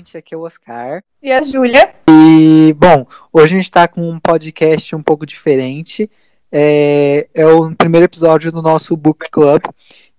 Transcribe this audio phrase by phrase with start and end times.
[0.00, 1.02] gente, aqui é o Oscar.
[1.22, 1.94] E a Júlia.
[2.08, 6.10] E, bom, hoje a gente tá com um podcast um pouco diferente.
[6.50, 9.62] É, é o primeiro episódio do nosso Book Club.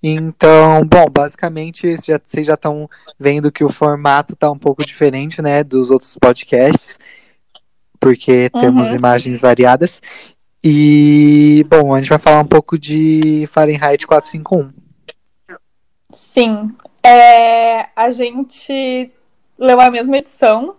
[0.02, 2.89] Então, bom, basicamente já, vocês já estão
[3.20, 6.98] vendo que o formato tá um pouco diferente, né, dos outros podcasts,
[8.00, 8.96] porque temos Uhum.
[8.96, 10.02] imagens variadas.
[10.63, 14.71] E, bom, a gente vai falar um pouco de Fahrenheit 451.
[16.13, 16.71] Sim.
[17.04, 19.11] É, a gente
[19.61, 20.75] leu a mesma edição.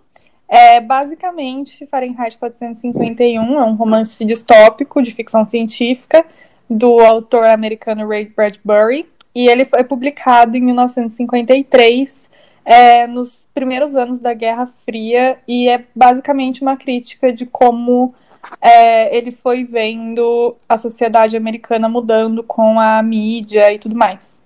[0.49, 6.25] É, basicamente, Fahrenheit 451 é um romance distópico de ficção científica
[6.69, 9.07] do autor americano Ray Bradbury.
[9.35, 12.31] E ele foi publicado em 1953,
[12.65, 18.15] é, nos primeiros anos da Guerra Fria, e é basicamente uma crítica de como
[18.61, 24.43] é, ele foi vendo a sociedade americana mudando com a mídia e tudo mais.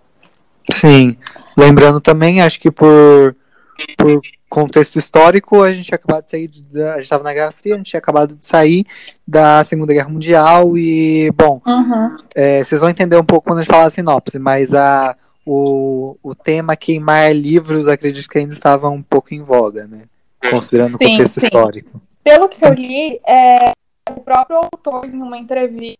[0.70, 1.16] Sim.
[1.56, 3.34] Lembrando também, acho que por,
[3.96, 7.52] por contexto histórico, a gente tinha acabado de sair, da, a gente estava na Guerra
[7.52, 8.86] Fria, a gente tinha acabado de sair
[9.26, 12.16] da Segunda Guerra Mundial e, bom, Uhum.
[12.34, 16.16] é, vocês vão entender um pouco quando a gente falar a sinopse, mas a, o,
[16.22, 20.02] o tema queimar livros, acredito que ainda estava um pouco em voga, né?
[20.50, 21.46] Considerando o Sim, contexto sim.
[21.46, 22.00] histórico.
[22.22, 23.72] Pelo que eu li, é,
[24.10, 25.98] o próprio autor, em uma entrevista,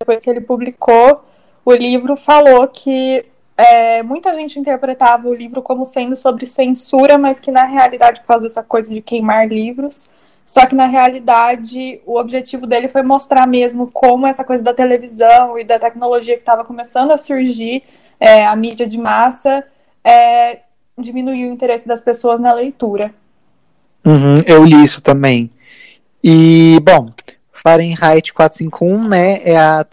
[0.00, 1.24] depois que ele publicou
[1.64, 3.24] o livro, falou que
[3.56, 8.26] é, muita gente interpretava o livro como sendo sobre censura, mas que na realidade, por
[8.26, 10.08] causa coisa de queimar livros,
[10.44, 15.58] só que na realidade o objetivo dele foi mostrar mesmo como essa coisa da televisão
[15.58, 17.82] e da tecnologia que estava começando a surgir,
[18.20, 19.64] é, a mídia de massa,
[20.04, 20.60] é,
[20.96, 23.12] diminuiu o interesse das pessoas na leitura.
[24.04, 25.50] Uhum, eu li isso também.
[26.22, 27.10] E, bom,
[27.50, 29.84] Fahrenheit 451, né, é a,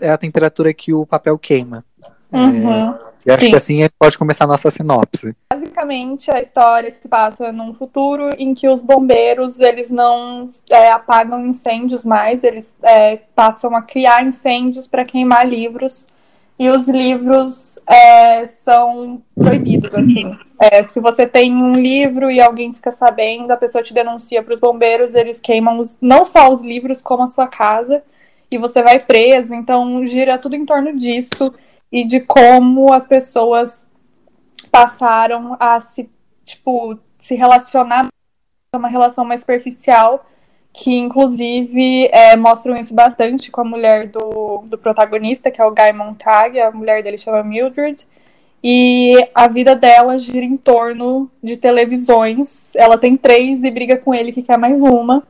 [0.00, 1.84] é a temperatura que o papel queima.
[2.32, 2.94] Uhum.
[3.24, 3.50] E acho Sim.
[3.50, 5.34] que assim a gente pode começar a nossa sinopse.
[5.52, 11.44] Basicamente, a história se passa num futuro em que os bombeiros eles não é, apagam
[11.44, 16.06] incêndios mais, eles é, passam a criar incêndios para queimar livros
[16.58, 19.94] e os livros é, são proibidos.
[19.94, 24.42] Assim, É, se você tem um livro e alguém fica sabendo, a pessoa te denuncia
[24.42, 28.02] para os bombeiros, eles queimam os- não só os livros como a sua casa
[28.50, 29.54] e você vai preso.
[29.54, 31.52] Então gira tudo em torno disso
[31.90, 33.86] e de como as pessoas
[34.70, 36.08] passaram a se,
[36.44, 38.08] tipo, se relacionar
[38.74, 40.24] uma relação mais superficial,
[40.72, 45.74] que inclusive é, mostram isso bastante com a mulher do, do protagonista, que é o
[45.74, 48.06] Guy Montag, a mulher dele chama Mildred,
[48.62, 52.74] e a vida dela gira em torno de televisões.
[52.76, 55.22] Ela tem três e briga com ele que quer mais uma.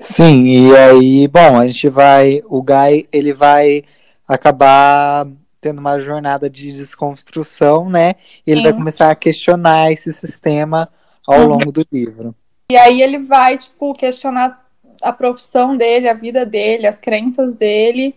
[0.00, 2.42] Sim, e aí, bom, a gente vai.
[2.48, 3.84] O Guy, ele vai
[4.26, 5.28] acabar
[5.62, 8.16] tendo uma jornada de desconstrução, né?
[8.44, 8.64] E ele Sim.
[8.64, 10.88] vai começar a questionar esse sistema
[11.26, 11.46] ao Uhum.
[11.46, 12.34] longo do livro.
[12.70, 14.66] E aí ele vai, tipo, questionar
[15.00, 18.12] a profissão dele, a vida dele, as crenças dele.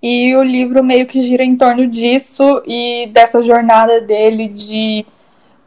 [0.00, 5.04] E o livro meio que gira em torno disso e dessa jornada dele de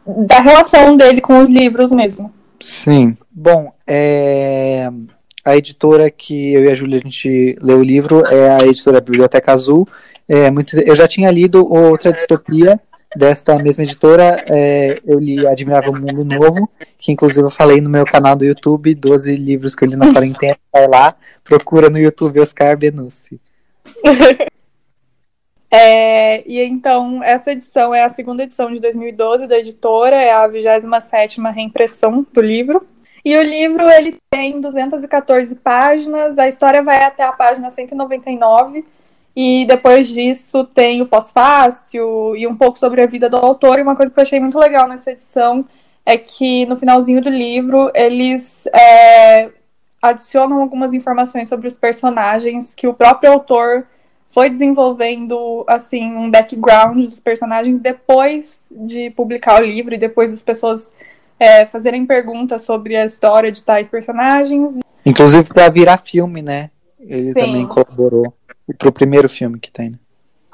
[0.05, 2.31] da relação dele com os livros mesmo.
[2.61, 3.17] Sim.
[3.29, 4.89] Bom, é,
[5.43, 9.01] a editora que eu e a Júlia a gente leu o livro é a editora
[9.01, 9.87] Biblioteca Azul.
[10.27, 10.77] É muito...
[10.79, 12.79] Eu já tinha lido outra distopia
[13.15, 14.43] desta mesma editora.
[14.47, 18.93] é, eu li Admirável Mundo Novo, que inclusive eu falei no meu canal do YouTube,
[18.93, 20.57] 12 livros que eu li na quarentena.
[20.71, 23.39] Vai lá, procura no YouTube Oscar Benucci.
[25.69, 30.47] É, e então, essa edição é a segunda edição de 2012 da editora, é a
[30.47, 32.87] 27ª reimpressão do livro.
[33.23, 38.85] E o livro, ele tem 214 páginas, a história vai até a página 199,
[39.39, 43.77] e depois disso tem o pós-fácil e um pouco sobre a vida do autor.
[43.77, 45.63] E uma coisa que eu achei muito legal nessa edição
[46.03, 49.51] é que no finalzinho do livro eles é,
[50.01, 53.85] adicionam algumas informações sobre os personagens que o próprio autor
[54.27, 60.41] foi desenvolvendo assim um background dos personagens depois de publicar o livro e depois das
[60.41, 60.91] pessoas
[61.39, 64.79] é, fazerem perguntas sobre a história de tais personagens.
[65.05, 66.71] Inclusive para virar filme, né?
[66.99, 67.39] Ele Sim.
[67.39, 68.33] também colaborou
[68.73, 69.91] pro primeiro filme que tem.
[69.91, 69.99] né?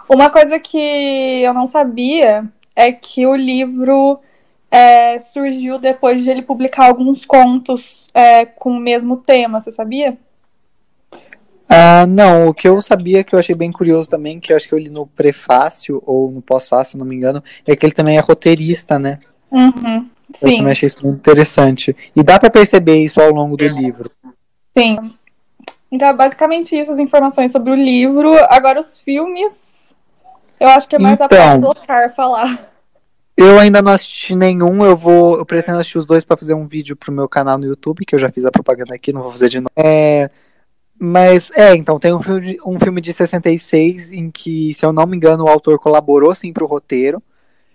[0.10, 2.46] Uma coisa que eu não sabia
[2.76, 4.20] é que o livro
[4.70, 10.18] é, surgiu depois de ele publicar alguns contos é, com o mesmo tema, você sabia?
[11.70, 14.68] Ah, não, o que eu sabia que eu achei bem curioso também, que eu acho
[14.68, 17.94] que eu li no prefácio ou no pós-fácio, se não me engano, é que ele
[17.94, 19.20] também é roteirista, né?
[19.52, 20.08] Uhum.
[20.42, 21.96] Eu Sim, também achei isso muito interessante.
[22.16, 24.12] E dá pra perceber isso ao longo do livro.
[24.78, 24.98] sim.
[25.94, 28.34] Então, é basicamente isso, as informações sobre o livro.
[28.50, 29.96] Agora, os filmes,
[30.60, 31.38] eu acho que é mais a Então.
[31.38, 32.72] parte do Oscar falar.
[33.38, 35.38] Eu ainda não assisti nenhum, eu vou.
[35.38, 38.16] Eu pretendo assistir os dois para fazer um vídeo pro meu canal no YouTube, que
[38.16, 39.70] eu já fiz a propaganda aqui, não vou fazer de novo.
[39.76, 40.32] É,
[41.00, 45.06] mas é, então tem um filme, um filme de 66 em que, se eu não
[45.06, 47.22] me engano, o autor colaborou sim pro roteiro.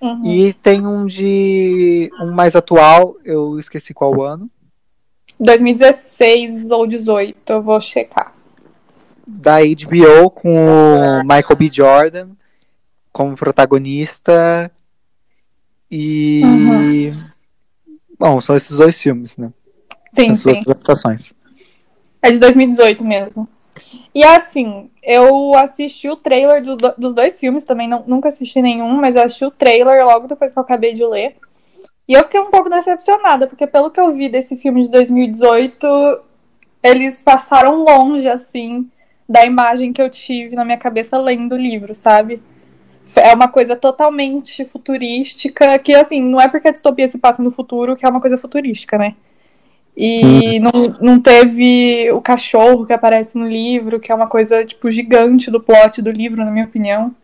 [0.00, 0.26] Uhum.
[0.26, 2.11] E tem um de.
[2.20, 4.50] um mais atual, eu esqueci qual ano.
[5.38, 8.35] 2016 ou 18, eu vou checar.
[9.26, 11.70] Da HBO com o Michael B.
[11.73, 12.29] Jordan
[13.12, 14.70] como protagonista.
[15.90, 16.43] E.
[16.44, 17.25] Uhum.
[18.19, 19.52] Bom, são esses dois filmes, né?
[20.12, 20.61] Sim, As sim.
[20.61, 21.32] adaptações.
[22.23, 23.49] É de 2018 mesmo.
[24.14, 28.96] E assim, eu assisti o trailer do, dos dois filmes também, não, nunca assisti nenhum,
[28.96, 31.37] mas eu assisti o trailer logo depois que eu acabei de ler.
[32.08, 35.87] E eu fiquei um pouco decepcionada, porque pelo que eu vi desse filme de 2018,
[36.82, 38.88] eles passaram longe, assim,
[39.28, 42.40] da imagem que eu tive na minha cabeça lendo o livro, sabe?
[43.14, 47.50] É uma coisa totalmente futurística, que assim, não é porque a distopia se passa no
[47.50, 49.14] futuro que é uma coisa futurística, né?
[49.94, 50.62] E hum.
[50.62, 55.50] não, não teve o cachorro que aparece no livro, que é uma coisa, tipo, gigante
[55.50, 57.14] do plot do livro, na minha opinião.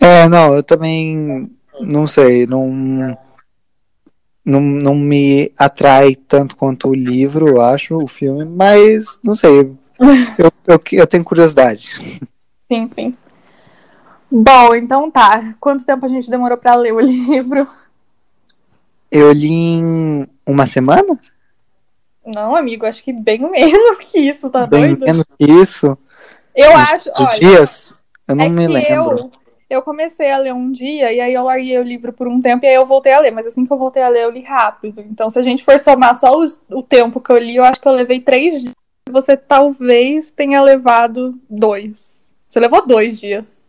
[0.00, 1.48] É, não, eu também
[1.80, 3.16] não sei, não
[4.44, 9.72] não, não me atrai tanto quanto o livro, eu acho, o filme, mas não sei.
[10.36, 12.20] Eu, eu, eu tenho curiosidade.
[12.68, 13.16] Sim, sim.
[14.28, 15.54] Bom, então tá.
[15.60, 17.64] Quanto tempo a gente demorou para ler o livro?
[19.10, 21.16] Eu li em uma semana?
[22.26, 25.06] Não, amigo, acho que bem menos que isso, tá bem doido?
[25.06, 25.96] menos que isso?
[26.54, 27.38] Eu acho, olha...
[27.38, 27.96] dias?
[28.26, 28.92] Eu não é me lembro.
[28.92, 29.32] Eu
[29.74, 32.64] eu comecei a ler um dia e aí eu larguei o livro por um tempo
[32.64, 34.42] e aí eu voltei a ler, mas assim que eu voltei a ler, eu li
[34.42, 35.04] rápido.
[35.10, 37.80] Então, se a gente for somar só os, o tempo que eu li, eu acho
[37.80, 38.74] que eu levei três dias.
[39.10, 42.28] Você talvez tenha levado dois.
[42.48, 43.62] Você levou dois dias.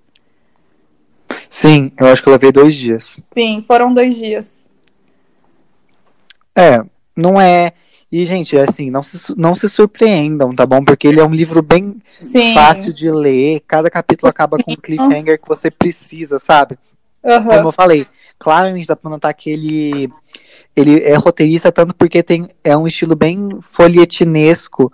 [1.50, 3.22] Sim, eu acho que eu levei dois dias.
[3.34, 4.66] Sim, foram dois dias.
[6.56, 6.84] É,
[7.16, 7.74] não é.
[8.16, 10.82] E, gente, assim, não se, não se surpreendam, tá bom?
[10.86, 12.54] Porque ele é um livro bem Sim.
[12.54, 13.62] fácil de ler.
[13.68, 16.78] Cada capítulo acaba com um cliffhanger que você precisa, sabe?
[17.22, 17.44] Uhum.
[17.44, 18.08] Como eu falei,
[18.40, 20.10] claramente dá pra notar que ele,
[20.74, 24.94] ele é roteirista tanto porque tem, é um estilo bem folhetinesco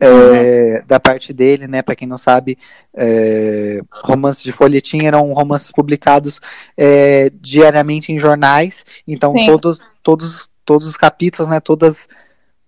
[0.00, 0.84] é, uhum.
[0.84, 1.80] da parte dele, né?
[1.80, 2.58] Para quem não sabe,
[2.92, 6.40] é, romances de folhetim eram romances publicados
[6.76, 8.84] é, diariamente em jornais.
[9.06, 11.60] Então todos, todos, todos os capítulos, né?
[11.60, 12.08] Todas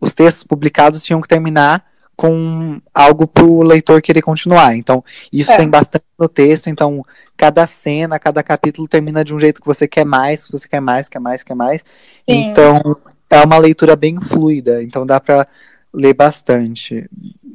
[0.00, 1.84] os textos publicados tinham que terminar
[2.16, 4.76] com algo para o leitor querer continuar.
[4.76, 5.02] Então,
[5.32, 5.56] isso é.
[5.56, 6.68] tem bastante no texto.
[6.68, 7.02] Então,
[7.36, 10.80] cada cena, cada capítulo termina de um jeito que você quer mais, que você quer
[10.80, 11.82] mais, quer mais, quer mais.
[12.28, 12.50] Sim.
[12.50, 12.96] Então,
[13.30, 14.82] é uma leitura bem fluida.
[14.82, 15.48] Então, dá para
[15.94, 17.08] ler bastante.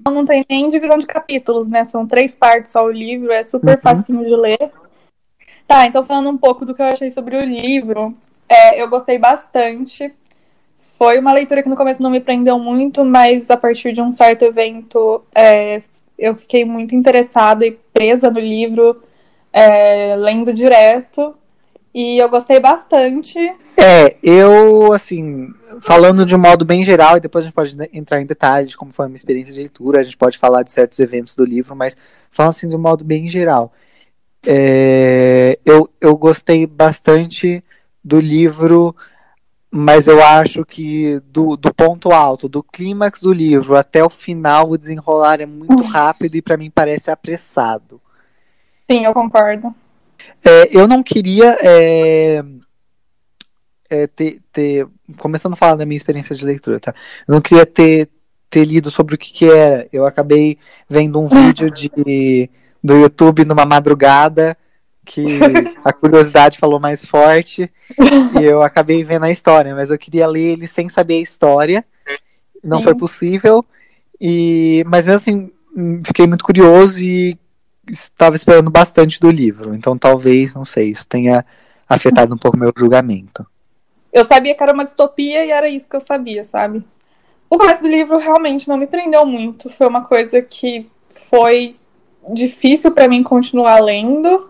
[0.08, 1.84] Não tem nem divisão de capítulos, né?
[1.86, 3.82] São três partes só o livro, é super uhum.
[3.82, 4.72] facinho de ler.
[5.68, 8.16] Tá, então falando um pouco do que eu achei sobre o livro,
[8.48, 10.14] é, eu gostei bastante.
[10.98, 14.12] Foi uma leitura que no começo não me prendeu muito, mas a partir de um
[14.12, 15.82] certo evento é,
[16.18, 19.04] eu fiquei muito interessada e presa no livro,
[19.52, 21.36] é, lendo direto.
[21.94, 23.40] E eu gostei bastante.
[23.78, 25.48] É, eu, assim,
[25.82, 28.78] falando de um modo bem geral, e depois a gente pode entrar em detalhes de
[28.78, 31.46] como foi a minha experiência de leitura, a gente pode falar de certos eventos do
[31.46, 31.96] livro, mas
[32.30, 33.72] falando assim de um modo bem geral.
[34.46, 37.64] É, eu, eu gostei bastante
[38.04, 38.94] do livro
[39.78, 44.70] mas eu acho que do, do ponto alto, do clímax do livro até o final,
[44.70, 48.00] o desenrolar é muito rápido e para mim parece apressado.
[48.90, 49.76] Sim, eu concordo.
[50.46, 52.42] É, eu não queria é,
[53.90, 56.96] é, ter, ter, Começando a falar da minha experiência de leitura, tá?
[57.28, 58.10] Eu não queria ter,
[58.50, 59.90] ter lido sobre o que, que era.
[59.92, 60.58] Eu acabei
[60.90, 62.50] vendo um vídeo de,
[62.82, 64.58] do YouTube numa madrugada
[65.06, 65.24] que
[65.84, 67.72] a curiosidade falou mais forte
[68.40, 71.86] e eu acabei vendo a história, mas eu queria ler ele sem saber a história.
[72.64, 72.84] Não Sim.
[72.84, 73.64] foi possível.
[74.20, 75.52] E mas mesmo assim,
[76.06, 77.38] fiquei muito curioso e
[77.90, 79.76] estava esperando bastante do livro.
[79.76, 81.46] Então talvez, não sei, isso tenha
[81.88, 83.46] afetado um pouco meu julgamento.
[84.12, 86.84] Eu sabia que era uma distopia e era isso que eu sabia, sabe?
[87.50, 89.70] O começo do livro realmente não me prendeu muito.
[89.70, 90.90] Foi uma coisa que
[91.30, 91.76] foi
[92.34, 94.50] difícil para mim continuar lendo.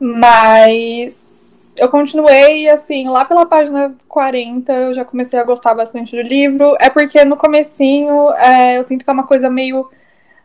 [0.00, 6.22] Mas eu continuei, assim, lá pela página 40 eu já comecei a gostar bastante do
[6.22, 6.76] livro.
[6.80, 9.90] É porque no comecinho é, eu sinto que é uma coisa meio.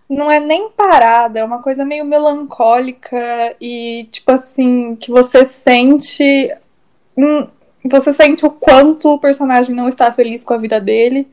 [0.10, 6.51] Não é nem parada, é uma coisa meio melancólica e, tipo assim, que você sente.
[7.86, 11.27] Você sente o quanto o personagem não está feliz com a vida dele.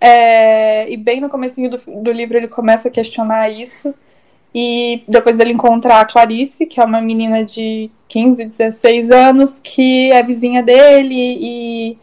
[0.00, 3.94] É, e bem no comecinho do, do livro ele começa a questionar isso.
[4.54, 10.10] E depois ele encontrar a Clarice, que é uma menina de 15, 16 anos, que
[10.10, 11.98] é vizinha dele e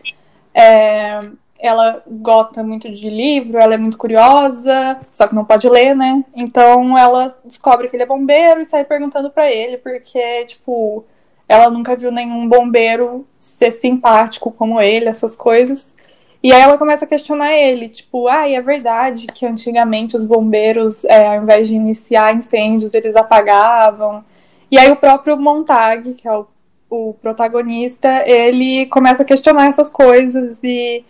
[0.54, 1.20] é,
[1.60, 6.24] ela gosta muito de livro, ela é muito curiosa, só que não pode ler, né?
[6.36, 11.04] Então ela descobre que ele é bombeiro e sai perguntando para ele, porque, tipo,
[11.48, 15.96] ela nunca viu nenhum bombeiro ser simpático como ele, essas coisas.
[16.44, 21.04] E aí ela começa a questionar ele, tipo, ah, é verdade que antigamente os bombeiros,
[21.06, 24.24] é, ao invés de iniciar incêndios, eles apagavam.
[24.70, 26.46] E aí o próprio Montag, que é o,
[26.90, 31.04] o protagonista, ele começa a questionar essas coisas e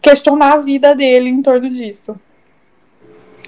[0.00, 2.18] questionar a vida dele em torno disso.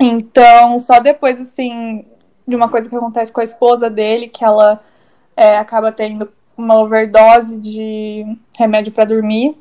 [0.00, 2.05] Então, só depois, assim,
[2.47, 4.83] de uma coisa que acontece com a esposa dele, que ela
[5.37, 9.57] é, acaba tendo uma overdose de remédio para dormir.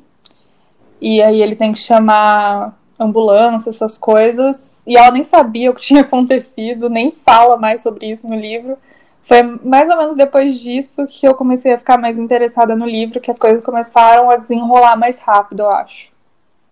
[1.02, 4.80] E aí ele tem que chamar ambulância, essas coisas.
[4.86, 8.78] E ela nem sabia o que tinha acontecido, nem fala mais sobre isso no livro.
[9.20, 13.20] Foi mais ou menos depois disso que eu comecei a ficar mais interessada no livro,
[13.20, 16.10] que as coisas começaram a desenrolar mais rápido, eu acho.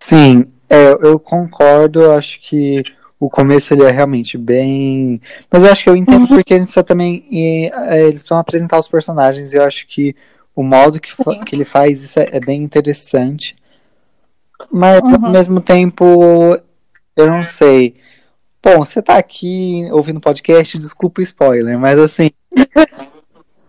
[0.01, 2.83] Sim, é, eu concordo, eu acho que
[3.19, 5.21] o começo ele é realmente bem.
[5.51, 6.37] Mas eu acho que eu entendo uhum.
[6.37, 7.25] porque ele precisa também.
[7.31, 10.15] E, é, eles precisam apresentar os personagens, e eu acho que
[10.55, 11.13] o modo que,
[11.45, 13.60] que ele faz isso é, é bem interessante.
[14.71, 15.27] Mas uhum.
[15.27, 16.05] ao mesmo tempo,
[17.17, 17.97] eu não sei.
[18.63, 22.31] Bom, você tá aqui ouvindo podcast, desculpa o spoiler, mas assim.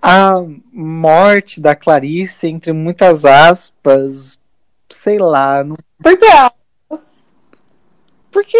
[0.01, 0.43] a
[0.73, 4.39] morte da Clarice, entre muitas aspas,
[4.89, 5.63] sei lá.
[5.63, 5.77] Não...
[6.01, 6.25] Por que
[8.31, 8.57] Porque,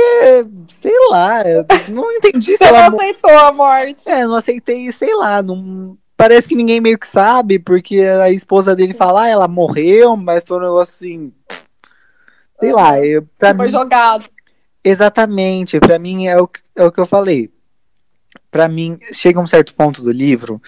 [0.69, 2.89] sei lá, eu não entendi se Você ela...
[2.89, 4.09] não aceitou a morte.
[4.09, 5.97] É, não aceitei, sei lá, não.
[6.15, 10.43] Parece que ninguém meio que sabe, porque a esposa dele fala, ah, ela morreu, mas
[10.45, 11.33] foi um negócio assim
[12.61, 14.25] sei lá, eu, pra Foi mim, jogado.
[14.83, 17.51] Exatamente, para mim é o, é o que eu falei.
[18.49, 20.61] Para mim, chega um certo ponto do livro,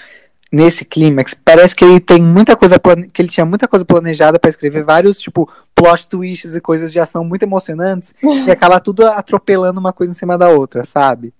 [0.53, 2.79] nesse clímax, parece que ele tem muita coisa
[3.11, 6.99] que ele tinha muita coisa planejada para escrever vários tipo plot twists e coisas de
[6.99, 11.33] ação muito emocionantes e acaba tudo atropelando uma coisa em cima da outra, sabe?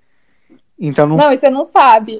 [0.79, 2.19] Então não Não, e você não sabe.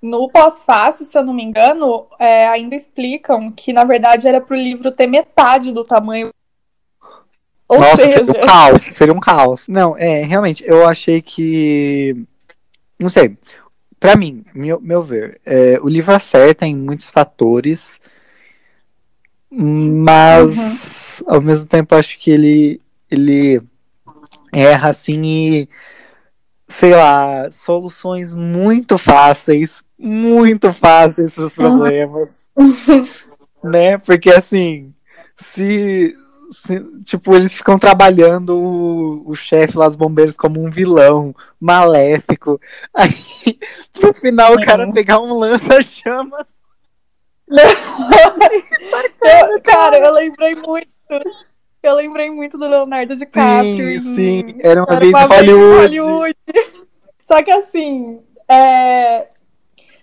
[0.00, 4.54] No pós-fácil, se eu não me engano, é, ainda explicam que na verdade era pro
[4.54, 6.30] livro ter metade do tamanho
[7.68, 8.18] ou Nossa, seja...
[8.18, 9.68] seria um caos, seria um caos.
[9.68, 12.16] Não, é, realmente, eu achei que.
[13.00, 13.36] Não sei.
[13.98, 18.00] Para mim, meu, meu ver, é, o livro acerta em muitos fatores,
[19.50, 20.78] mas uhum.
[21.26, 23.62] ao mesmo tempo acho que ele, ele
[24.52, 25.68] erra assim e
[26.72, 31.78] sei lá, soluções muito fáceis, muito fáceis para os uhum.
[31.78, 32.46] problemas.
[33.62, 33.96] Né?
[33.98, 34.92] Porque assim,
[35.36, 36.16] se
[37.04, 42.60] tipo, eles ficam trabalhando o, o chefe lá, os bombeiros, como um vilão maléfico.
[42.94, 43.58] Aí,
[43.92, 46.46] pro final, o cara pegar um lança-chamas.
[49.62, 50.88] cara, eu lembrei muito.
[51.82, 54.00] Eu lembrei muito do Leonardo DiCaprio.
[54.00, 54.54] Sim, sim.
[54.60, 55.88] Era uma, era vez, uma Hollywood.
[55.88, 56.36] vez Hollywood.
[57.24, 59.28] Só que assim, é...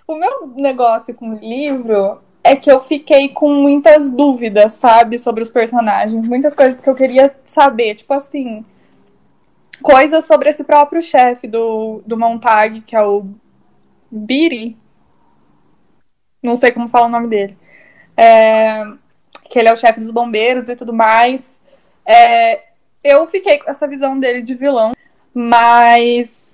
[0.06, 5.44] o meu negócio com o livro é que eu fiquei com muitas dúvidas, sabe, sobre
[5.44, 6.26] os personagens.
[6.26, 7.96] Muitas coisas que eu queria saber.
[7.96, 8.66] Tipo assim,
[9.82, 13.26] coisas sobre esse próprio chefe do, do Montag, que é o
[14.10, 14.78] Biri.
[16.42, 17.58] Não sei como fala o nome dele.
[18.16, 18.84] É,
[19.50, 21.62] que ele é o chefe dos bombeiros e tudo mais.
[22.06, 22.64] É,
[23.04, 24.94] eu fiquei com essa visão dele de vilão,
[25.34, 26.49] mas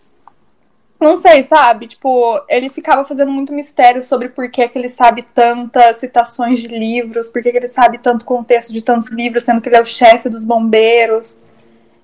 [1.06, 1.86] não sei, sabe?
[1.86, 6.68] Tipo, ele ficava fazendo muito mistério sobre por que, que ele sabe tantas citações de
[6.68, 9.82] livros, por que, que ele sabe tanto contexto de tantos livros, sendo que ele é
[9.82, 11.46] o chefe dos bombeiros.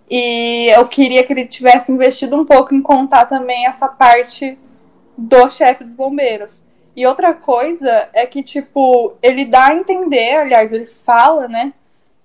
[0.07, 4.57] E eu queria que ele tivesse investido um pouco em contar também essa parte
[5.17, 6.61] do chefe dos bombeiros.
[6.95, 11.73] E outra coisa é que, tipo, ele dá a entender, aliás, ele fala, né?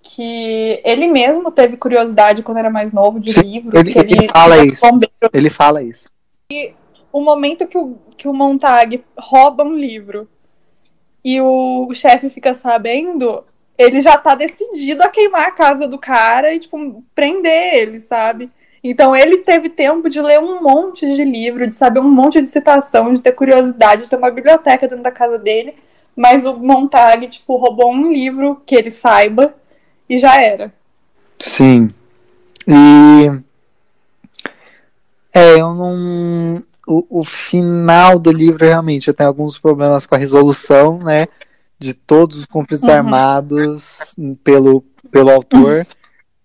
[0.03, 3.79] Que ele mesmo teve curiosidade quando era mais novo de livro.
[3.79, 4.87] Ele, ele, ele fala isso.
[5.33, 6.16] Ele fala isso.
[6.51, 6.75] E
[7.13, 10.29] o momento que o, que o Montag rouba um livro
[11.25, 13.43] e o, chefe fica sabendo,
[13.77, 18.49] ele já tá decidido a queimar a casa do cara e, tipo, prender ele, sabe?
[18.83, 22.47] Então ele teve tempo de ler um monte de livro, de saber um monte de
[22.47, 25.75] citação, de ter curiosidade, de ter uma biblioteca dentro da casa dele.
[26.15, 29.53] Mas o Montag, tipo, roubou um livro que ele saiba
[30.09, 30.73] e já era.
[31.41, 31.89] Sim.
[32.69, 33.43] E
[35.37, 36.63] é, eu não.
[36.89, 41.27] O, o final do livro realmente eu tenho alguns problemas com a resolução, né?
[41.79, 42.95] De todos os conflitos uhum.
[42.95, 45.87] armados pelo, pelo autor.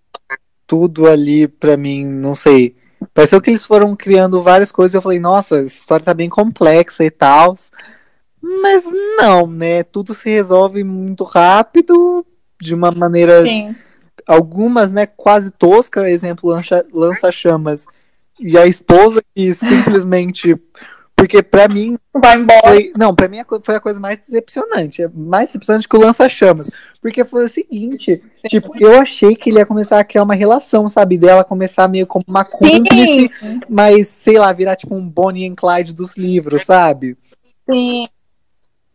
[0.66, 2.76] Tudo ali, para mim, não sei.
[3.14, 4.94] Pareceu que eles foram criando várias coisas.
[4.94, 7.54] Eu falei, nossa, essa história tá bem complexa e tal.
[8.42, 8.84] Mas
[9.16, 9.84] não, né?
[9.84, 12.26] Tudo se resolve muito rápido,
[12.60, 13.42] de uma maneira.
[13.42, 13.74] Sim.
[14.26, 16.54] Algumas, né, quase tosca, exemplo,
[16.92, 17.86] lança-chamas.
[18.40, 20.58] E a esposa que simplesmente
[21.22, 21.96] porque para mim.
[22.12, 22.60] Vai embora.
[22.62, 25.02] Foi, não, para mim foi a coisa mais decepcionante.
[25.02, 26.68] É mais decepcionante que o lança-chamas.
[27.00, 30.88] Porque foi o seguinte: tipo, eu achei que ele ia começar a criar uma relação,
[30.88, 31.16] sabe?
[31.16, 33.30] Dela começar meio como uma cúmplice,
[33.68, 37.16] mas sei lá, virar tipo um Bonnie and Clyde dos livros, sabe?
[37.70, 38.08] Sim.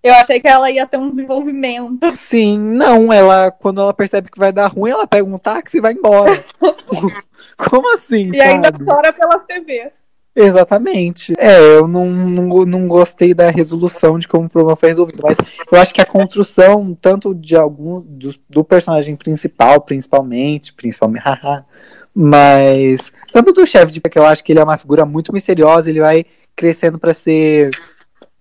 [0.08, 2.16] Eu achei que ela ia ter um desenvolvimento.
[2.16, 5.82] Sim, não, ela, quando ela percebe que vai dar ruim, ela pega um táxi e
[5.82, 6.46] vai embora.
[7.58, 8.30] Como assim?
[8.30, 8.42] E sabe?
[8.42, 9.92] ainda chora pelas TVs.
[10.34, 11.34] Exatamente.
[11.38, 15.38] É, eu não, não, não gostei da resolução de como o problema foi resolvido, mas
[15.72, 21.66] eu acho que a construção, tanto de algum do, do personagem principal, principalmente, principalmente, haha,
[22.14, 25.90] mas tanto do chefe de que eu acho que ele é uma figura muito misteriosa,
[25.90, 27.72] ele vai crescendo para ser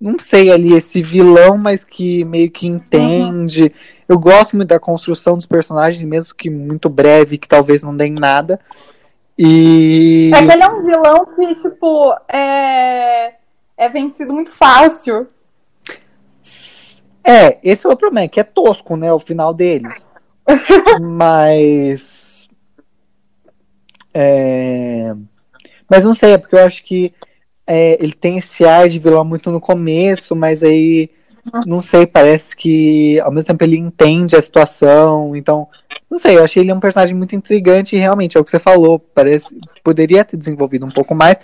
[0.01, 3.63] não sei ali esse vilão, mas que meio que entende.
[3.65, 3.71] Uhum.
[4.09, 8.07] Eu gosto muito da construção dos personagens, mesmo que muito breve, que talvez não dê
[8.07, 8.61] em nada.
[9.39, 10.31] E.
[10.35, 13.35] É que ele é um vilão que, tipo, é,
[13.77, 15.29] é vencido muito fácil.
[17.25, 19.13] É, esse é o problema, que é tosco, né?
[19.13, 19.89] O final dele.
[21.01, 22.49] Mas.
[24.15, 25.15] É...
[25.89, 27.13] Mas não sei, é porque eu acho que
[27.67, 31.11] é, ele tem esse ar de vilão muito no começo, mas aí.
[31.65, 35.69] Não sei, parece que ao mesmo tempo ele entende a situação, então
[36.11, 38.59] não sei, eu achei ele um personagem muito intrigante e realmente é o que você
[38.59, 41.39] falou, parece poderia ter desenvolvido um pouco mais,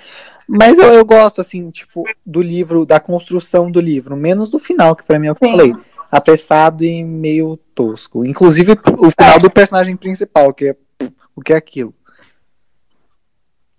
[0.49, 4.97] mas eu, eu gosto assim, tipo, do livro, da construção do livro, menos do final,
[4.97, 5.53] que para mim é o que Sim.
[5.53, 5.75] eu falei,
[6.11, 8.25] apressado e meio tosco.
[8.25, 9.41] Inclusive o final é.
[9.41, 10.77] do personagem principal, que é
[11.35, 11.95] o que é aquilo.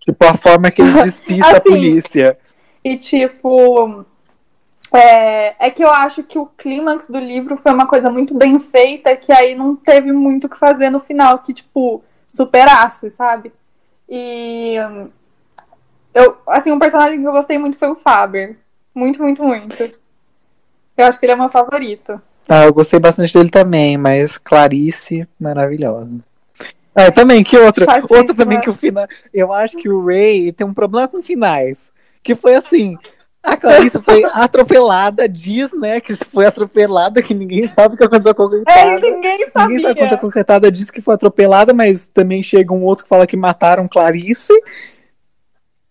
[0.04, 2.38] Tipo, a forma que ele despista assim, a polícia.
[2.82, 4.04] E tipo,
[4.92, 8.58] é, é, que eu acho que o clímax do livro foi uma coisa muito bem
[8.58, 13.52] feita, que aí não teve muito o que fazer no final, que, tipo, superasse, sabe?
[14.08, 14.76] E.
[16.12, 18.56] Eu, assim, um personagem que eu gostei muito foi o Faber.
[18.94, 19.82] Muito, muito, muito.
[20.96, 22.20] Eu acho que ele é meu favorito.
[22.48, 26.20] Ah, eu gostei bastante dele também, mas Clarice, maravilhosa.
[26.94, 27.84] Ah, também, que outra?
[27.84, 28.18] Chatíssima.
[28.18, 29.06] Outra também que o final.
[29.32, 31.92] Eu acho que o Ray tem um problema com finais.
[32.22, 32.96] Que foi assim,
[33.44, 38.34] a Clarice foi atropelada, diz, né, que foi atropelada, que ninguém sabe o que aconteceu
[38.34, 39.76] com a É, ninguém sabia.
[39.76, 42.72] Ninguém sabe o que aconteceu com a coitada, diz que foi atropelada, mas também chega
[42.72, 44.52] um outro que fala que mataram Clarice.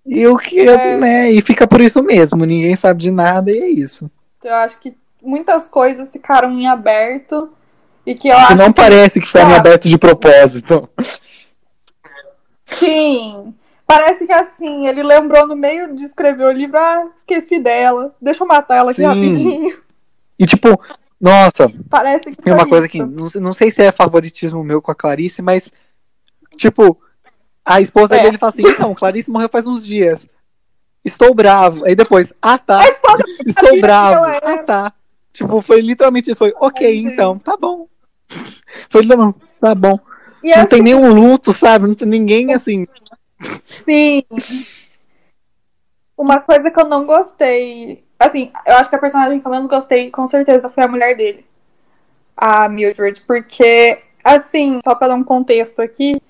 [0.05, 0.97] E o que, é.
[0.97, 4.09] né, e fica por isso mesmo, ninguém sabe de nada e é isso.
[4.43, 7.49] Eu acho que muitas coisas ficaram em aberto
[8.05, 10.89] e que eu que não que, parece que ficaram em aberto de propósito.
[12.65, 13.53] Sim.
[13.85, 18.43] Parece que assim, ele lembrou no meio de escrever o livro, ah, esqueci dela, deixa
[18.43, 19.07] eu matar ela aqui Sim.
[19.07, 19.83] rapidinho.
[20.39, 20.79] E tipo,
[21.19, 24.91] nossa, parece que tem uma coisa que não, não sei se é favoritismo meu com
[24.91, 25.71] a Clarice, mas
[26.57, 26.99] tipo,
[27.65, 28.23] a esposa é.
[28.23, 30.27] dele fala assim, então, Clarice morreu faz uns dias.
[31.03, 31.85] Estou bravo.
[31.85, 32.81] Aí depois, ah tá.
[33.45, 34.25] Estou bravo.
[34.43, 34.93] Ah tá.
[35.33, 36.37] Tipo, foi literalmente isso.
[36.37, 37.87] Foi, ok, Ai, então, tá bom.
[38.89, 39.99] Foi, não, tá bom.
[40.43, 41.87] E não assim, tem nenhum luto, sabe?
[41.87, 42.85] Não tem ninguém assim.
[43.85, 44.23] Sim.
[46.17, 48.03] Uma coisa que eu não gostei.
[48.19, 51.15] Assim, eu acho que a personagem que eu menos gostei, com certeza, foi a mulher
[51.15, 51.45] dele.
[52.35, 53.21] A Mildred.
[53.21, 56.21] Porque, assim, só para dar um contexto aqui,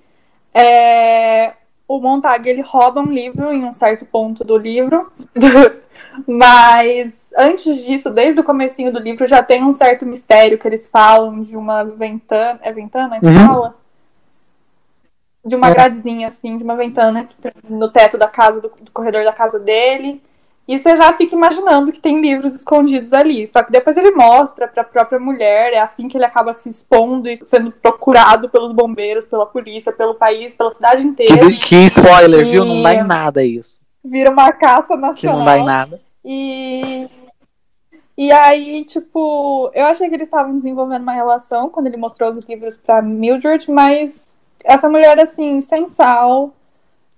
[0.54, 1.54] é...
[1.88, 5.12] o Montag ele rouba um livro em um certo ponto do livro.
[6.28, 10.89] Mas antes disso, desde o comecinho do livro, já tem um certo mistério que eles
[10.89, 12.60] falam de uma ventana.
[12.62, 13.47] É ventana que uhum.
[13.47, 13.84] fala?
[15.45, 15.73] de uma é.
[15.73, 19.34] gradezinha, assim, de uma ventana que tem no teto da casa, do, do, corredor da
[19.34, 20.21] casa dele.
[20.65, 23.45] E você já fica imaginando que tem livros escondidos ali.
[23.45, 26.69] Só que depois ele mostra para a própria mulher, é assim que ele acaba se
[26.69, 31.49] expondo e sendo procurado pelos bombeiros, pela polícia, pelo país, pela cidade inteira.
[31.49, 32.52] Que, que spoiler, e...
[32.52, 32.63] viu?
[32.63, 33.83] Não dá em nada isso.
[34.04, 35.16] Vira uma caça nacional.
[35.16, 36.02] Que não dá em nada.
[36.24, 37.10] E
[38.16, 42.46] e aí, tipo, eu achei que eles estavam desenvolvendo uma relação quando ele mostrou os
[42.46, 46.54] livros para Mildred, mas essa mulher, assim, sem sal,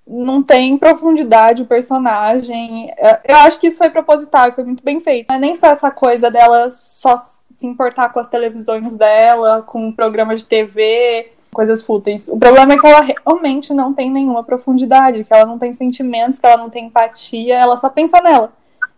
[0.08, 2.92] não tem profundidade o personagem.
[2.98, 5.28] É, eu acho que isso foi proposital e foi muito bem feito.
[5.28, 9.90] Não é nem só essa coisa dela só se importar com as televisões dela, com
[9.90, 12.28] o programa de TV, coisas fúteis.
[12.28, 16.38] O problema é que ela realmente não tem nenhuma profundidade, que ela não tem sentimentos,
[16.38, 18.52] que ela não tem empatia, ela só pensa nela.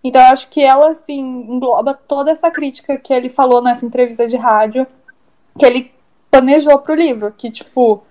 [0.03, 4.27] Então eu acho que ela, assim, engloba toda essa crítica que ele falou nessa entrevista
[4.27, 4.87] de rádio,
[5.57, 5.91] que ele
[6.31, 8.01] planejou pro livro, que, tipo,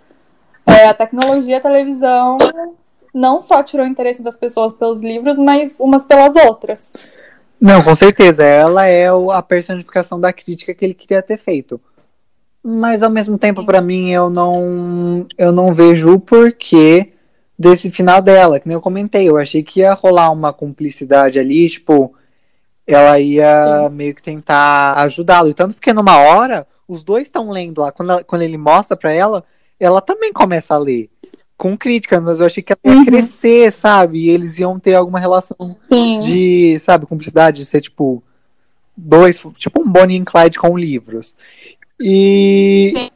[0.65, 2.39] é, a tecnologia, a televisão
[3.13, 6.93] não só tirou o interesse das pessoas pelos livros, mas umas pelas outras.
[7.61, 8.45] Não, com certeza.
[8.45, 11.81] Ela é a personificação da crítica que ele queria ter feito.
[12.69, 17.13] Mas ao mesmo tempo, para mim, eu não eu não vejo o porquê
[17.57, 19.29] desse final dela, que nem eu comentei.
[19.29, 22.13] Eu achei que ia rolar uma cumplicidade ali, tipo,
[22.85, 23.95] ela ia Sim.
[23.95, 25.49] meio que tentar ajudá-lo.
[25.49, 27.93] E tanto porque numa hora, os dois estão lendo lá.
[27.93, 29.45] Quando, ela, quando ele mostra para ela,
[29.79, 31.09] ela também começa a ler.
[31.57, 33.05] Com crítica, mas eu achei que ela ia uhum.
[33.07, 34.25] crescer, sabe?
[34.25, 36.19] E eles iam ter alguma relação Sim.
[36.19, 38.25] de, sabe, cumplicidade, de ser tipo
[38.97, 41.35] dois, tipo um Bonnie e Clyde com livros.
[42.01, 42.93] E.
[42.95, 43.11] Sim.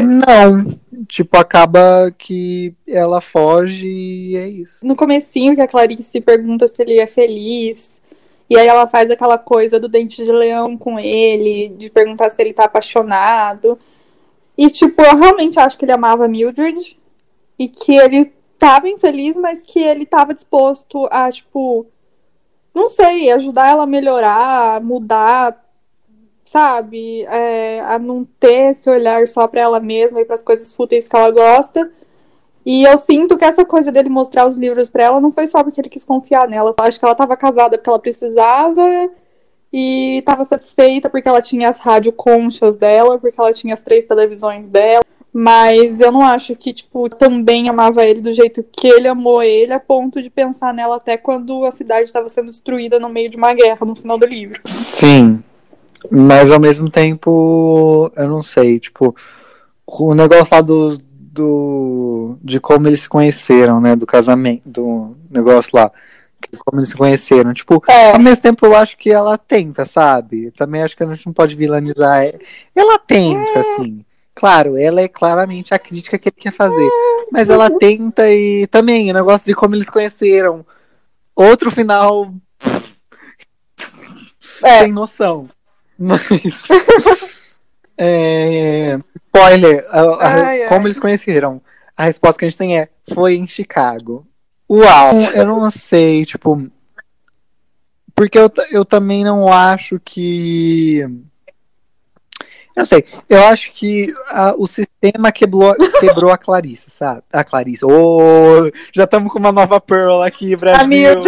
[0.00, 4.84] Não, tipo, acaba que ela foge e é isso.
[4.84, 8.02] No comecinho que a Clarice pergunta se ele é feliz,
[8.48, 12.40] e aí ela faz aquela coisa do dente de leão com ele, de perguntar se
[12.42, 13.78] ele tá apaixonado.
[14.56, 16.96] E, tipo, eu realmente acho que ele amava Mildred
[17.58, 21.86] e que ele tava infeliz, mas que ele tava disposto a, tipo,
[22.74, 25.63] não sei, ajudar ela a melhorar, mudar,
[26.54, 27.22] sabe?
[27.24, 31.08] É, a não ter esse olhar só para ela mesma e para as coisas fúteis
[31.08, 31.90] que ela gosta.
[32.64, 35.64] E eu sinto que essa coisa dele mostrar os livros para ela não foi só
[35.64, 36.72] porque ele quis confiar nela.
[36.78, 39.10] Eu acho que ela estava casada porque ela precisava
[39.72, 44.04] e estava satisfeita porque ela tinha as rádio conchas dela, porque ela tinha as três
[44.04, 45.02] televisões dela.
[45.32, 49.72] Mas eu não acho que, tipo, também amava ele do jeito que ele amou ele,
[49.72, 53.36] a ponto de pensar nela até quando a cidade estava sendo destruída no meio de
[53.36, 54.60] uma guerra no final do livro.
[54.64, 55.42] Sim,
[56.10, 59.14] mas ao mesmo tempo, eu não sei, tipo,
[59.86, 65.70] o negócio lá do, do de como eles se conheceram, né, do casamento, do negócio
[65.74, 65.90] lá,
[66.64, 68.12] como eles se conheceram, tipo, é.
[68.12, 70.50] ao mesmo tempo eu acho que ela tenta, sabe?
[70.52, 72.24] Também acho que a gente não pode vilanizar.
[72.74, 73.60] Ela tenta, é.
[73.60, 74.04] assim.
[74.34, 77.26] Claro, ela é claramente a crítica que ele quer fazer, é.
[77.30, 80.66] mas ela tenta e também o negócio de como eles conheceram.
[81.36, 82.32] Outro final
[84.62, 84.80] é.
[84.80, 85.48] sem noção.
[85.98, 86.22] Mas.
[87.96, 90.86] é, spoiler: a, a, ai, como ai.
[90.86, 91.60] eles conheceram?
[91.96, 94.26] A resposta que a gente tem é: foi em Chicago.
[94.70, 95.12] Uau!
[95.34, 96.70] Eu não sei, tipo.
[98.14, 101.00] Porque eu, eu também não acho que.
[102.76, 103.04] Eu não sei.
[103.28, 107.22] Eu acho que a, o sistema quebrou, quebrou a Clarice, sabe?
[107.32, 107.84] A Clarice.
[107.84, 111.22] Oh, já estamos com uma nova Pearl aqui, Brasil.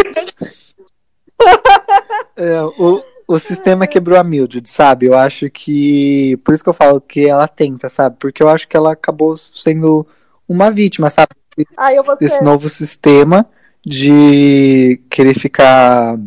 [2.37, 5.07] É, o, o sistema quebrou a Mildred, sabe?
[5.07, 6.37] Eu acho que.
[6.45, 8.17] Por isso que eu falo que ela tenta, sabe?
[8.19, 10.07] Porque eu acho que ela acabou sendo
[10.49, 11.31] uma vítima, sabe?
[11.77, 13.49] Ah, Desse novo sistema
[13.85, 16.19] de querer ficar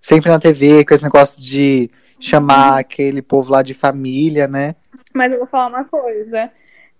[0.00, 2.78] sempre na TV com esse negócio de chamar uhum.
[2.78, 4.76] aquele povo lá de família, né?
[5.12, 6.50] Mas eu vou falar uma coisa.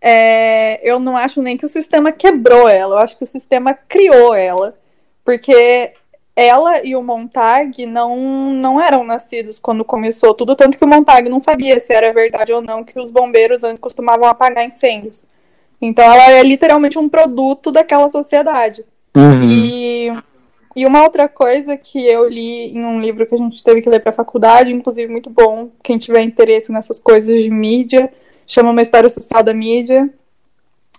[0.00, 3.72] É, eu não acho nem que o sistema quebrou ela, eu acho que o sistema
[3.72, 4.76] criou ela.
[5.24, 5.94] Porque
[6.36, 11.28] ela e o Montag não, não eram nascidos quando começou tudo, tanto que o Montag
[11.28, 15.22] não sabia se era verdade ou não que os bombeiros antes costumavam apagar incêndios.
[15.80, 18.84] Então ela é literalmente um produto daquela sociedade.
[19.16, 19.48] Uhum.
[19.48, 20.12] E,
[20.74, 23.88] e uma outra coisa que eu li em um livro que a gente teve que
[23.88, 28.12] ler para a faculdade, inclusive muito bom, quem tiver interesse nessas coisas de mídia,
[28.44, 30.10] chama Uma História Social da Mídia.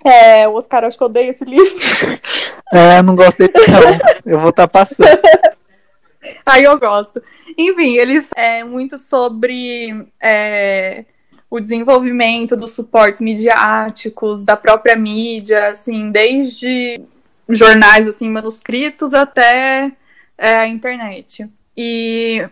[0.04, 1.76] É, o Oscar, acho que eu odeio esse livro.
[2.76, 4.34] É, não gosto não.
[4.34, 5.08] Eu vou estar tá passando.
[6.46, 7.22] Aí eu gosto.
[7.58, 11.06] Enfim, eles é muito sobre é,
[11.50, 17.02] o desenvolvimento dos suportes midiáticos, da própria mídia, assim, desde
[17.48, 19.92] jornais assim manuscritos até
[20.38, 21.50] é, a internet.
[21.78, 22.46] E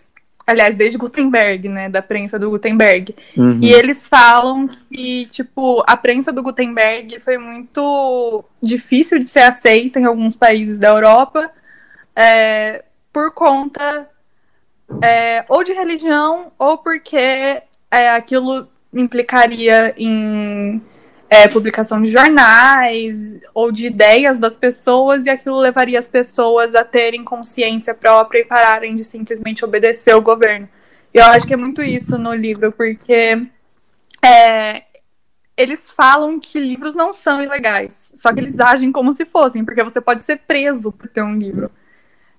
[0.45, 3.15] aliás, desde Gutenberg, né, da prensa do Gutenberg.
[3.37, 3.59] Uhum.
[3.61, 9.99] E eles falam que, tipo, a prensa do Gutenberg foi muito difícil de ser aceita
[9.99, 11.49] em alguns países da Europa
[12.15, 14.07] é, por conta
[15.01, 17.17] é, ou de religião ou porque
[17.89, 20.81] é, aquilo implicaria em
[21.33, 26.85] é, publicação de jornais ou de ideias das pessoas, e aquilo levaria as pessoas a
[26.85, 30.69] terem consciência própria e pararem de simplesmente obedecer o governo.
[31.11, 33.47] E eu acho que é muito isso no livro, porque
[34.23, 34.83] é,
[35.57, 39.83] eles falam que livros não são ilegais, só que eles agem como se fossem, porque
[39.83, 41.71] você pode ser preso por ter um livro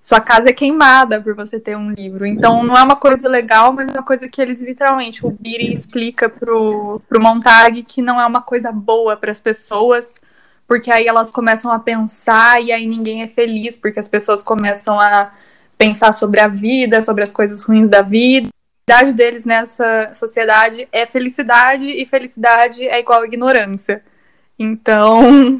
[0.05, 2.27] sua casa é queimada por você ter um livro.
[2.27, 5.73] Então não é uma coisa legal, mas é uma coisa que eles literalmente, o Biri
[5.73, 10.21] explica pro, pro Montag que não é uma coisa boa para as pessoas,
[10.67, 14.99] porque aí elas começam a pensar e aí ninguém é feliz, porque as pessoas começam
[14.99, 15.33] a
[15.75, 18.49] pensar sobre a vida, sobre as coisas ruins da vida.
[18.87, 24.03] A felicidade deles nessa sociedade é felicidade e felicidade é igual a ignorância.
[24.59, 25.59] Então,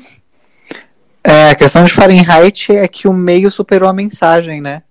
[1.25, 4.83] é A questão de Fahrenheit é que o meio superou a mensagem, né?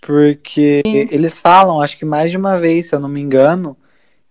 [0.00, 1.08] Porque Sim.
[1.10, 3.74] eles falam, acho que mais de uma vez, se eu não me engano,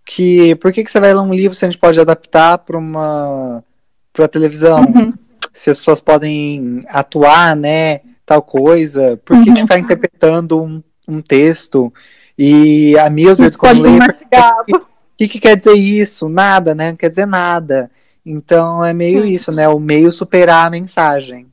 [0.05, 2.77] que por que, que você vai ler um livro se a gente pode adaptar para
[2.77, 3.63] uma
[4.11, 4.81] para televisão?
[4.81, 5.13] Uhum.
[5.51, 8.01] Se as pessoas podem atuar, né?
[8.25, 9.57] Tal coisa, por que, uhum.
[9.57, 11.91] ficar interpretando um, um texto?
[12.37, 14.81] E a Mildred, quando lê, o
[15.17, 16.29] que, que quer dizer isso?
[16.29, 16.91] Nada, né?
[16.91, 17.89] Não quer dizer nada.
[18.25, 19.29] Então é meio Sim.
[19.29, 19.67] isso, né?
[19.67, 21.47] O meio superar a mensagem.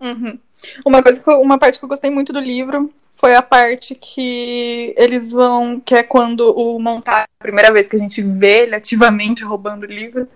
[0.00, 0.38] Uhum.
[0.84, 5.30] Uma coisa, uma parte que eu gostei muito do livro foi a parte que eles
[5.30, 9.44] vão, que é quando o montar a primeira vez que a gente vê ele ativamente
[9.44, 10.26] roubando o livro,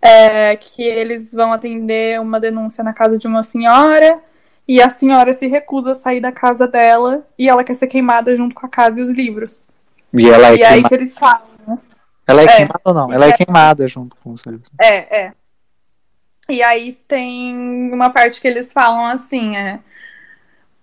[0.00, 4.18] é que eles vão atender uma denúncia na casa de uma senhora
[4.66, 8.36] e a senhora se recusa a sair da casa dela e ela quer ser queimada
[8.36, 9.66] junto com a casa e os livros.
[10.12, 11.55] E ela é e aí que eles falam?
[12.26, 13.12] Ela é, é queimada ou não?
[13.12, 14.70] Ela é, é queimada junto com os livros.
[14.80, 15.32] É, é.
[16.48, 17.54] E aí tem
[17.92, 19.80] uma parte que eles falam assim, é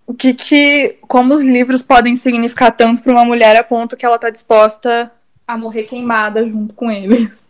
[0.06, 4.06] o que que como os livros podem significar tanto para uma mulher a ponto que
[4.06, 5.12] ela tá disposta
[5.48, 7.50] a morrer queimada junto com eles.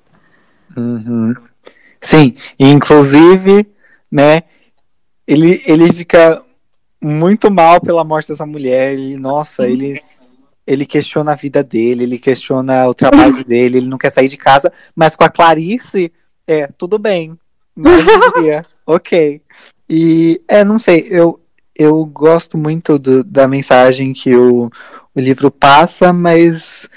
[0.76, 1.34] Uhum.
[2.00, 3.66] Sim, e inclusive,
[4.12, 4.44] né,
[5.26, 6.44] ele, ele fica
[7.02, 8.94] muito mal pela morte dessa mulher.
[8.94, 10.02] Ele, nossa, ele
[10.66, 14.38] ele questiona a vida dele, ele questiona o trabalho dele, ele não quer sair de
[14.38, 16.12] casa, mas com a Clarice,
[16.48, 17.38] é, tudo bem.
[18.86, 19.42] ok.
[19.90, 21.40] E, é, não sei, eu,
[21.76, 24.72] eu gosto muito do, da mensagem que o,
[25.14, 26.90] o livro passa, mas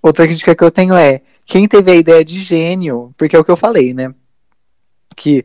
[0.00, 3.44] outra crítica que eu tenho é, quem teve a ideia de gênio, porque é o
[3.44, 4.14] que eu falei, né?
[5.16, 5.44] Que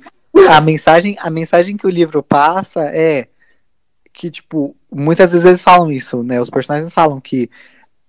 [0.49, 3.27] a mensagem, a mensagem que o livro passa é
[4.13, 6.39] que, tipo, muitas vezes eles falam isso, né?
[6.39, 7.49] Os personagens falam que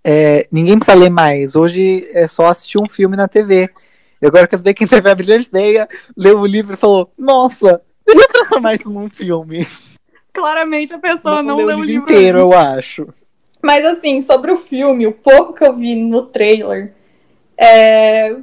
[0.05, 1.55] é, ninguém precisa ler mais.
[1.55, 3.69] Hoje é só assistir um filme na TV.
[4.21, 7.81] E agora quer saber quem teve a brilhante ideia, leu o livro e falou: Nossa,
[8.07, 9.67] deixa eu transformar isso num filme.
[10.33, 13.09] Claramente a pessoa não, não leu o livro inteiro, eu acho.
[13.63, 16.95] Mas assim, sobre o filme, o pouco que eu vi no trailer,
[17.57, 18.37] é...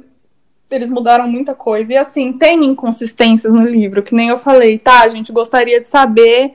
[0.70, 1.92] eles mudaram muita coisa.
[1.92, 5.02] E assim, tem inconsistências no livro, que nem eu falei, tá?
[5.02, 6.54] A gente gostaria de saber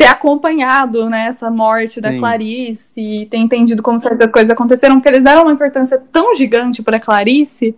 [0.00, 2.20] ter acompanhado né, essa morte da Sim.
[2.20, 6.82] Clarice e ter entendido como certas coisas aconteceram, porque eles deram uma importância tão gigante
[6.82, 7.76] para Clarice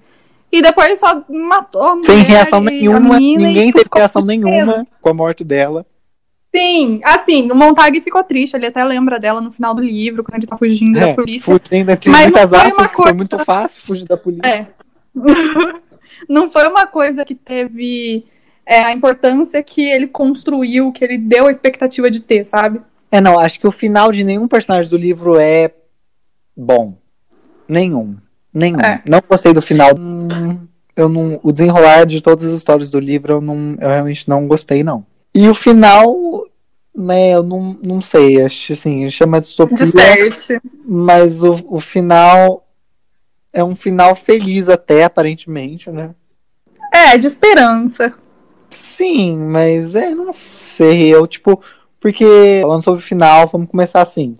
[0.53, 5.15] e depois só matou a mulher Sem reação nenhuma, ninguém teve reação nenhuma com a
[5.15, 5.85] morte dela.
[6.55, 10.37] Sim, assim, o Montag ficou triste, ele até lembra dela no final do livro, quando
[10.37, 11.45] ele tá fugindo é, da polícia.
[11.45, 13.11] Fugindo entre Mas muitas aspas, coisa...
[13.11, 14.47] foi muito fácil fugir da polícia.
[14.47, 14.67] É.
[16.29, 18.25] não foi uma coisa que teve
[18.67, 22.81] é, a importância que ele construiu, que ele deu a expectativa de ter, sabe?
[23.11, 25.71] É, não, acho que o final de nenhum personagem do livro é
[26.57, 26.95] bom.
[27.69, 28.17] Nenhum.
[28.53, 28.81] Nenhum.
[28.81, 29.03] É.
[29.07, 29.91] Não gostei do final.
[29.97, 34.29] Hum, eu não, o desenrolar de todas as histórias do livro eu, não, eu realmente
[34.29, 35.05] não gostei, não.
[35.35, 36.15] E o final,
[36.95, 39.77] né, eu não, não sei, acho assim, chama de distopia.
[40.85, 42.67] Mas o, o final
[43.53, 46.15] é um final feliz até, aparentemente, né?
[46.93, 48.15] É, de esperança.
[48.73, 51.15] Sim, mas é, não sei.
[51.15, 51.63] Eu, tipo,
[52.01, 54.37] porque falando sobre o final, vamos começar assim.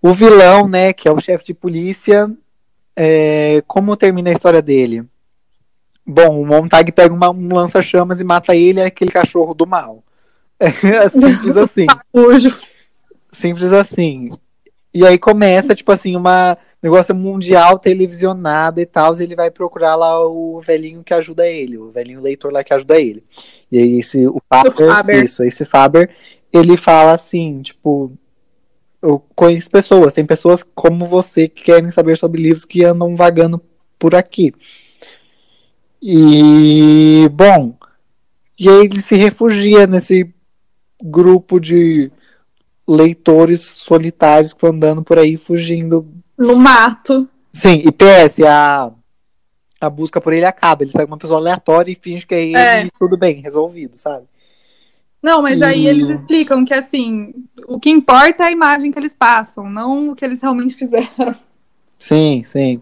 [0.00, 2.30] O vilão, né, que é o chefe de polícia,
[2.94, 5.04] é, como termina a história dele?
[6.06, 10.02] Bom, o Montag pega uma, um lança-chamas e mata ele, é aquele cachorro do mal.
[10.58, 11.86] É simples assim.
[13.30, 14.30] simples assim.
[14.96, 19.94] E aí começa, tipo assim, uma negócio mundial televisionado e tal, e ele vai procurar
[19.94, 23.22] lá o velhinho que ajuda ele, o velhinho leitor lá que ajuda ele.
[23.70, 25.22] E aí esse o Faber, o Faber.
[25.22, 26.08] isso, esse Faber,
[26.50, 28.10] ele fala assim, tipo,
[29.02, 33.60] eu conheço pessoas, tem pessoas como você que querem saber sobre livros que andam vagando
[33.98, 34.54] por aqui.
[36.02, 37.76] E bom,
[38.58, 40.32] e aí ele se refugia nesse
[41.02, 42.10] grupo de
[42.86, 46.06] leitores solitários que andando por aí fugindo.
[46.38, 47.28] No mato.
[47.52, 48.92] Sim, e PS, a,
[49.80, 50.82] a busca por ele acaba.
[50.82, 52.84] Ele pega uma pessoa aleatória e finge que é ele é.
[52.84, 54.26] e tudo bem, resolvido, sabe?
[55.22, 55.64] Não, mas e...
[55.64, 57.34] aí eles explicam que assim,
[57.66, 61.34] o que importa é a imagem que eles passam, não o que eles realmente fizeram.
[61.98, 62.80] Sim, sim.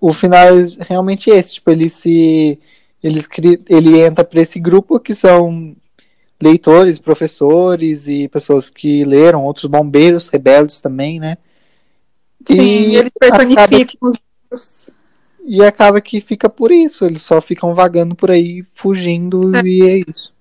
[0.00, 2.58] O final é realmente esse, tipo, ele se
[3.02, 3.20] ele,
[3.68, 5.76] ele entra para esse grupo que são
[6.42, 11.38] leitores, professores e pessoas que leram, outros bombeiros rebeldes também, né?
[12.44, 14.14] Sim, e eles personificam os
[14.50, 14.90] livros.
[15.44, 19.62] E acaba que fica por isso, eles só ficam vagando por aí, fugindo, é.
[19.62, 20.34] e é isso.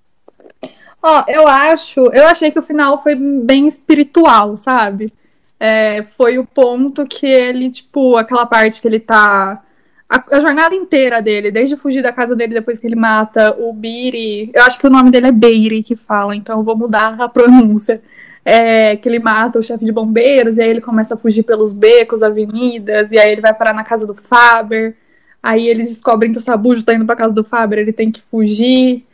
[1.04, 5.12] Ó, oh, eu acho, eu achei que o final foi bem espiritual, sabe?
[5.60, 9.64] É, foi o ponto que ele, tipo, aquela parte que ele tá
[10.12, 13.72] a, a, jornada inteira dele, desde fugir da casa dele depois que ele mata o
[13.72, 14.52] Biri.
[14.54, 18.02] Eu acho que o nome dele é Beiri que fala, então vou mudar a pronúncia.
[18.44, 21.72] É, que ele mata o chefe de bombeiros, e aí ele começa a fugir pelos
[21.72, 24.96] becos, avenidas, e aí ele vai parar na casa do Faber.
[25.42, 28.22] Aí eles descobrem que o Sabujo tá indo pra casa do Faber, ele tem que
[28.22, 29.06] fugir.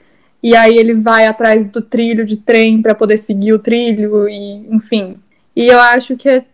[0.42, 4.66] E aí ele vai atrás do trilho de trem para poder seguir o trilho, e
[4.74, 5.18] enfim.
[5.58, 6.46] E eu acho que é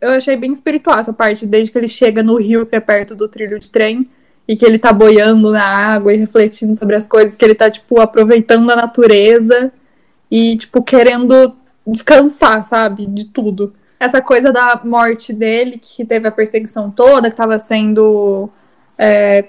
[0.00, 3.12] eu achei bem espiritual essa parte, desde que ele chega no rio, que é perto
[3.12, 4.08] do trilho de trem,
[4.46, 7.68] e que ele tá boiando na água e refletindo sobre as coisas, que ele tá,
[7.68, 9.72] tipo, aproveitando a natureza
[10.30, 13.74] e, tipo, querendo descansar, sabe, de tudo.
[13.98, 18.48] Essa coisa da morte dele, que teve a perseguição toda, que tava sendo
[18.96, 19.46] é,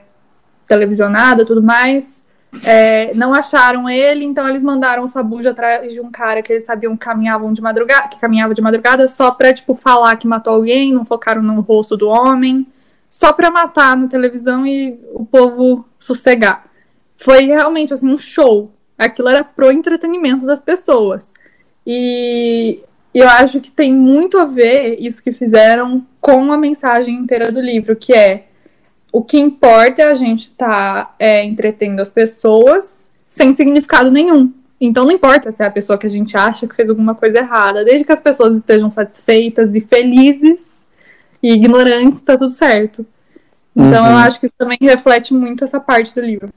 [0.65, 2.22] televisionada tudo mais,
[2.61, 6.65] é, não acharam ele, então eles mandaram o Sabuja atrás de um cara que eles
[6.65, 10.53] sabiam que caminhavam de madrugada, que caminhava de madrugada só pra, tipo, falar que matou
[10.53, 12.67] alguém, não focaram no rosto do homem,
[13.09, 16.65] só pra matar na televisão e o povo sossegar.
[17.17, 18.71] Foi realmente, assim, um show.
[18.97, 21.31] Aquilo era pro entretenimento das pessoas.
[21.85, 22.81] E
[23.13, 27.61] eu acho que tem muito a ver isso que fizeram com a mensagem inteira do
[27.61, 28.47] livro, que é
[29.13, 34.51] o que importa é a gente estar tá, é, entretendo as pessoas sem significado nenhum.
[34.81, 37.37] Então não importa se é a pessoa que a gente acha que fez alguma coisa
[37.37, 40.83] errada, desde que as pessoas estejam satisfeitas e felizes
[41.43, 43.05] e ignorantes, tá tudo certo.
[43.75, 44.09] Então uhum.
[44.09, 46.49] eu acho que isso também reflete muito essa parte do livro.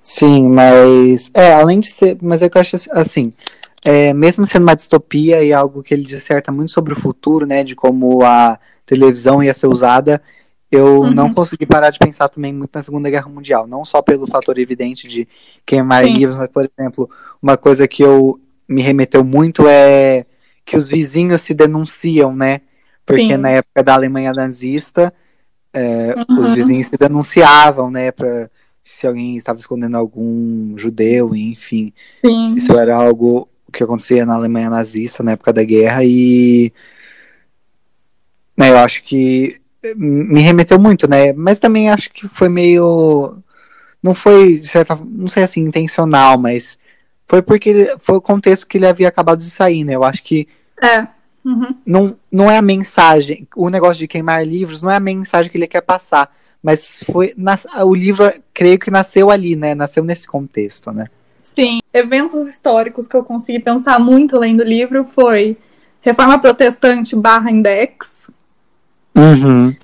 [0.00, 3.32] Sim, mas é, além de ser, mas é que eu acho assim,
[3.84, 7.62] é, mesmo sendo uma distopia e algo que ele disserta muito sobre o futuro, né,
[7.62, 10.20] de como a televisão ia ser usada,
[10.72, 11.10] eu uhum.
[11.10, 14.58] não consegui parar de pensar também muito na Segunda Guerra Mundial, não só pelo fator
[14.58, 15.28] evidente de
[15.66, 16.14] queimar Sim.
[16.14, 17.10] livros, mas, por exemplo,
[17.42, 20.24] uma coisa que eu me remeteu muito é
[20.64, 22.62] que os vizinhos se denunciam, né?
[23.04, 23.36] Porque Sim.
[23.36, 25.12] na época da Alemanha nazista,
[25.74, 26.40] é, uhum.
[26.40, 28.10] os vizinhos se denunciavam, né?
[28.10, 28.48] Pra,
[28.82, 31.92] se alguém estava escondendo algum judeu, enfim.
[32.24, 32.54] Sim.
[32.54, 36.72] Isso era algo que acontecia na Alemanha nazista na época da guerra e
[38.56, 39.61] né, eu acho que
[39.96, 41.32] me remeteu muito, né?
[41.32, 43.36] Mas também acho que foi meio.
[44.02, 46.78] Não foi, de certa não sei assim, intencional, mas
[47.26, 49.94] foi porque ele, foi o contexto que ele havia acabado de sair, né?
[49.94, 50.48] Eu acho que.
[50.80, 51.06] É.
[51.44, 51.74] Uhum.
[51.84, 53.48] Não, não é a mensagem.
[53.56, 56.32] O negócio de queimar livros não é a mensagem que ele quer passar.
[56.62, 57.32] Mas foi.
[57.36, 59.74] Nas, o livro, creio que nasceu ali, né?
[59.74, 61.08] Nasceu nesse contexto, né?
[61.42, 61.78] Sim.
[61.92, 65.56] Eventos históricos que eu consegui pensar muito lendo o livro foi
[66.00, 68.30] Reforma Protestante barra Index,
[69.14, 69.74] Uhum.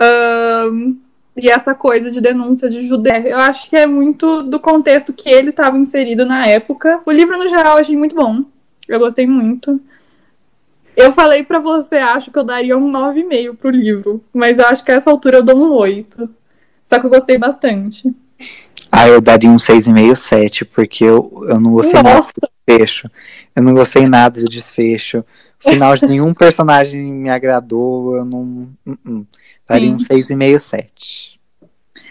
[0.00, 0.98] Um,
[1.36, 3.14] e essa coisa de denúncia de judeu.
[3.14, 7.00] Eu acho que é muito do contexto que ele estava inserido na época.
[7.06, 8.44] O livro, no geral, eu achei muito bom.
[8.88, 9.80] Eu gostei muito.
[10.94, 14.22] Eu falei para você, acho que eu daria um 9,5 pro livro.
[14.32, 16.28] Mas eu acho que a essa altura eu dou um 8.
[16.84, 18.14] Só que eu gostei bastante.
[18.90, 22.14] Ah, eu daria um 6,5, 7, porque eu, eu não gostei Nossa.
[22.14, 23.10] nada do desfecho.
[23.56, 25.24] Eu não gostei nada do desfecho
[25.62, 28.68] final de nenhum personagem me agradou, eu não.
[28.86, 29.26] Uh -uh.
[29.68, 29.94] Daria Sim.
[29.94, 31.40] um 6,5, 7.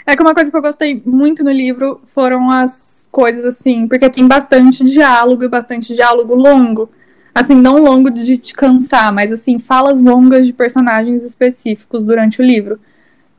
[0.05, 4.09] É que uma coisa que eu gostei muito no livro foram as coisas assim, porque
[4.09, 6.89] tem bastante diálogo e bastante diálogo longo.
[7.33, 12.43] Assim, não longo de te cansar, mas assim, falas longas de personagens específicos durante o
[12.43, 12.79] livro.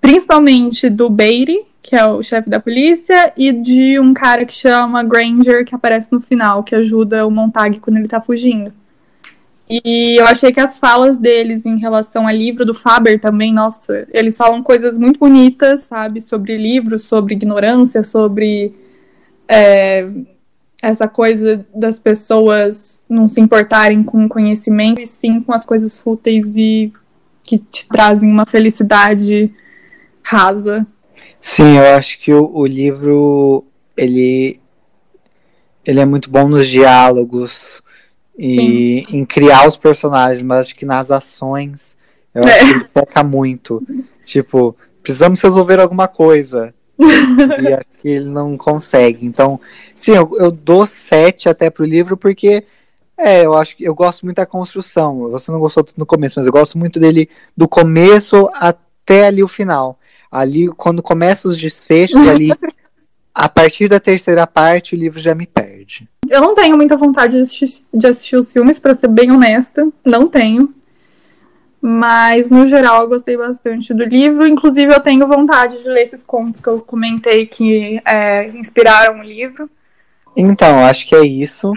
[0.01, 5.03] Principalmente do Beatty, que é o chefe da polícia, e de um cara que chama
[5.03, 8.73] Granger, que aparece no final, que ajuda o Montag quando ele tá fugindo.
[9.69, 14.07] E eu achei que as falas deles em relação ao livro do Faber também, nossa,
[14.13, 16.21] eles falam coisas muito bonitas, sabe?
[16.21, 18.75] Sobre livros, sobre ignorância, sobre
[19.49, 20.09] é,
[20.83, 25.97] essa coisa das pessoas não se importarem com o conhecimento e sim com as coisas
[25.97, 26.93] fúteis e
[27.43, 29.53] que te trazem uma felicidade
[30.23, 30.87] rasa.
[31.41, 33.65] Sim, eu acho que o, o livro
[33.97, 34.61] ele
[35.85, 37.83] ele é muito bom nos diálogos,
[38.45, 39.19] e Sim.
[39.19, 41.97] em criar os personagens, mas acho que nas ações
[42.35, 42.47] eu é.
[42.47, 43.81] acho que ele peca muito.
[44.25, 46.75] Tipo, precisamos resolver alguma coisa.
[46.99, 49.25] e acho que ele não consegue.
[49.25, 49.61] Então,
[49.95, 52.65] sim, eu, eu dou sete até pro livro, porque
[53.17, 55.31] é, eu acho que eu gosto muito da construção.
[55.31, 59.49] Você não gostou no começo, mas eu gosto muito dele do começo até ali o
[59.49, 60.01] final.
[60.29, 62.51] Ali, quando começa os desfechos, ali,
[63.33, 66.09] a partir da terceira parte, o livro já me perde.
[66.33, 69.87] Eu não tenho muita vontade de assistir, de assistir os filmes, para ser bem honesta.
[70.03, 70.75] Não tenho.
[71.79, 74.47] Mas, no geral, eu gostei bastante do livro.
[74.49, 79.23] Inclusive, eu tenho vontade de ler esses contos que eu comentei que é, inspiraram o
[79.23, 79.69] livro.
[80.35, 81.75] Então, acho que é isso.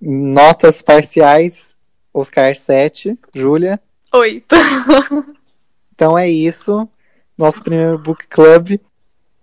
[0.00, 1.74] Notas parciais,
[2.12, 3.18] Oscar 7.
[3.34, 3.80] Júlia?
[4.12, 4.44] Oi.
[5.92, 6.88] então é isso.
[7.36, 8.78] nosso primeiro book club.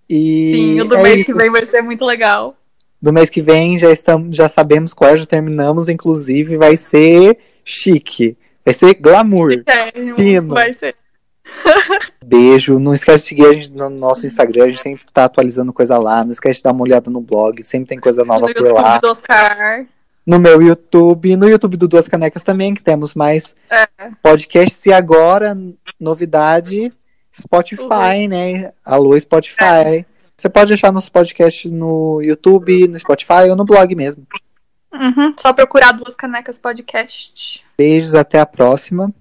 [0.10, 1.26] E Sim, o do é mês isso.
[1.26, 2.56] que vem vai ser muito legal.
[3.02, 8.38] Do mês que vem já estamos, já sabemos qual, já terminamos, inclusive vai ser chique.
[8.64, 9.64] Vai ser glamour.
[9.66, 10.54] É, Fino.
[10.54, 10.96] vai ser.
[12.24, 12.80] Beijo.
[12.80, 15.98] Não esquece de seguir a gente no nosso Instagram, a gente sempre tá atualizando coisa
[15.98, 16.24] lá.
[16.24, 18.82] Não esquece de dar uma olhada no blog, sempre tem coisa nova no por YouTube
[18.82, 18.98] lá.
[19.00, 19.86] do Oscar.
[20.24, 23.88] No meu YouTube, no YouTube do Duas Canecas também, que temos mais É.
[24.22, 24.86] podcasts.
[24.86, 25.58] E agora,
[26.00, 26.94] novidade,
[27.36, 28.72] Spotify, né?
[28.86, 30.06] Alô, Spotify.
[30.42, 34.26] Você pode achar nosso podcast no YouTube, no Spotify ou no blog mesmo.
[34.92, 37.64] Uhum, Só procurar duas canecas podcast.
[37.78, 39.14] Beijos, até a próxima.